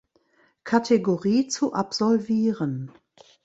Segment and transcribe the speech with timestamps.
[0.63, 2.89] Kategorie zu absolvieren.